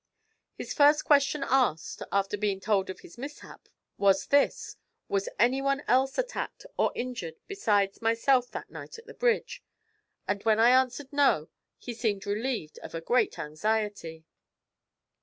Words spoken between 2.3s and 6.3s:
being told of his mishap, was this: "Was anyone else